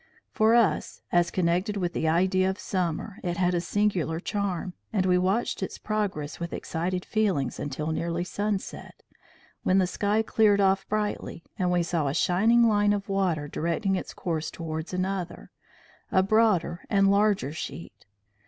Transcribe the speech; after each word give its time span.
For 0.31 0.55
us, 0.55 1.03
as 1.11 1.29
connected 1.29 1.77
with 1.77 1.93
the 1.93 2.07
idea 2.07 2.49
of 2.49 2.57
summer, 2.57 3.19
it 3.23 3.37
had 3.37 3.53
a 3.53 3.61
singular 3.61 4.19
charm; 4.19 4.73
and 4.91 5.05
we 5.05 5.15
watched 5.19 5.61
its 5.61 5.77
progress 5.77 6.39
with 6.39 6.53
excited 6.53 7.05
feelings 7.05 7.59
until 7.59 7.91
nearly 7.91 8.23
sunset, 8.23 9.03
when 9.61 9.77
the 9.77 9.85
sky 9.85 10.23
cleared 10.23 10.59
off 10.59 10.89
brightly, 10.89 11.43
and 11.59 11.71
we 11.71 11.83
saw 11.83 12.07
a 12.07 12.15
shining 12.15 12.67
line 12.67 12.93
of 12.93 13.09
water 13.09 13.47
directing 13.47 13.95
its 13.95 14.11
course 14.11 14.49
towards 14.49 14.91
another, 14.91 15.51
a 16.11 16.23
broader 16.23 16.83
and 16.89 17.11
larger 17.11 17.53
sheet. 17.53 18.07